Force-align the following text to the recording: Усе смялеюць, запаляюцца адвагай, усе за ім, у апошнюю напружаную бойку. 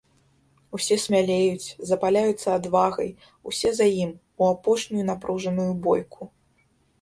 Усе 0.75 0.95
смялеюць, 1.03 1.75
запаляюцца 1.89 2.47
адвагай, 2.59 3.09
усе 3.51 3.69
за 3.81 3.87
ім, 4.03 4.09
у 4.43 4.49
апошнюю 4.55 5.03
напружаную 5.13 5.69
бойку. 5.87 6.21